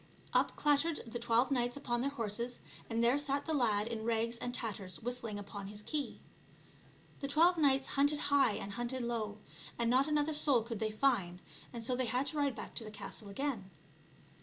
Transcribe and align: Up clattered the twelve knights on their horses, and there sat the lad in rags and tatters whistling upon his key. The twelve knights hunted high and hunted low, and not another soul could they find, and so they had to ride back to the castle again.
Up 0.33 0.55
clattered 0.55 1.01
the 1.05 1.19
twelve 1.19 1.51
knights 1.51 1.77
on 1.85 2.01
their 2.01 2.09
horses, 2.09 2.59
and 2.89 3.03
there 3.03 3.19
sat 3.19 3.45
the 3.45 3.53
lad 3.53 3.85
in 3.85 4.03
rags 4.03 4.39
and 4.39 4.51
tatters 4.51 4.99
whistling 4.99 5.37
upon 5.37 5.67
his 5.67 5.83
key. 5.83 6.19
The 7.19 7.27
twelve 7.27 7.55
knights 7.55 7.85
hunted 7.89 8.17
high 8.33 8.53
and 8.53 8.71
hunted 8.71 9.03
low, 9.03 9.37
and 9.77 9.91
not 9.91 10.07
another 10.07 10.33
soul 10.33 10.63
could 10.63 10.79
they 10.79 10.89
find, 10.89 11.39
and 11.71 11.83
so 11.83 11.95
they 11.95 12.05
had 12.07 12.25
to 12.33 12.37
ride 12.37 12.55
back 12.55 12.73
to 12.77 12.83
the 12.83 12.89
castle 12.89 13.29
again. 13.29 13.69